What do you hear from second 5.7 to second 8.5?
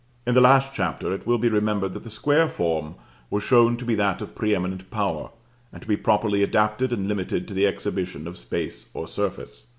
and to be properly adapted and limited to the exhibition of